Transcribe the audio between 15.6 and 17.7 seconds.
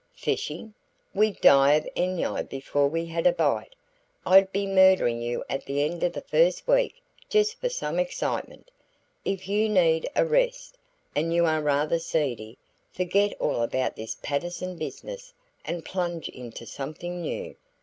and plunge into something new.